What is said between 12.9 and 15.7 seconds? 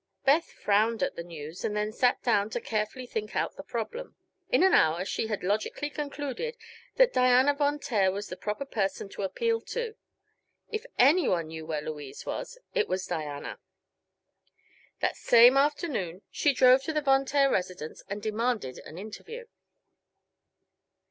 Diana. That same